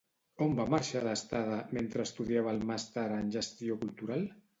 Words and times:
On 0.43 0.53
va 0.59 0.63
marxar 0.73 1.01
d'estada 1.07 1.57
mentre 1.77 2.05
estudiava 2.09 2.55
el 2.57 2.63
Màster 2.71 3.05
en 3.19 3.29
Gestió 3.37 3.79
cultural? 3.85 4.27